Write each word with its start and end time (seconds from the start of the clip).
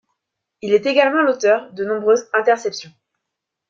Il 0.63 0.73
est 0.73 0.87
également 0.87 1.21
l'auteur 1.21 1.71
de 1.73 1.85
nombreuses 1.85 2.25
interceptions. 2.33 2.89